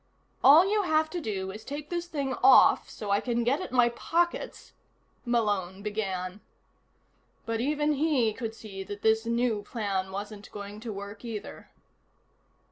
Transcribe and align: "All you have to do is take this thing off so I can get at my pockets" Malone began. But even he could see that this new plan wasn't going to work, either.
"All 0.43 0.67
you 0.67 0.81
have 0.81 1.11
to 1.11 1.21
do 1.21 1.51
is 1.51 1.63
take 1.63 1.91
this 1.91 2.07
thing 2.07 2.33
off 2.43 2.89
so 2.89 3.11
I 3.11 3.19
can 3.21 3.43
get 3.43 3.61
at 3.61 3.71
my 3.71 3.89
pockets" 3.89 4.73
Malone 5.35 5.83
began. 5.83 6.41
But 7.45 7.61
even 7.61 7.93
he 7.93 8.33
could 8.33 8.55
see 8.55 8.81
that 8.83 9.03
this 9.03 9.27
new 9.27 9.61
plan 9.61 10.11
wasn't 10.11 10.51
going 10.51 10.79
to 10.79 10.91
work, 10.91 11.23
either. 11.23 11.69